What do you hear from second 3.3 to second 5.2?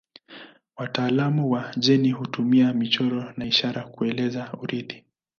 na ishara kueleza urithi.